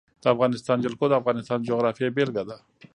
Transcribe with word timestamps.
د 0.21 0.25
افغانستان 0.33 0.77
جلکو 0.85 1.05
د 1.09 1.13
افغانستان 1.21 1.57
د 1.59 1.65
جغرافیې 1.69 2.13
بېلګه 2.15 2.43
ده. 2.49 2.57